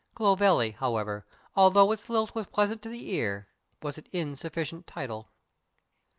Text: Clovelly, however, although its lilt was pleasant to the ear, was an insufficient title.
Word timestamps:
Clovelly, 0.15 0.71
however, 0.71 1.27
although 1.55 1.91
its 1.91 2.09
lilt 2.09 2.33
was 2.33 2.47
pleasant 2.47 2.81
to 2.81 2.89
the 2.89 3.11
ear, 3.11 3.49
was 3.83 3.99
an 3.99 4.07
insufficient 4.11 4.87
title. 4.87 5.29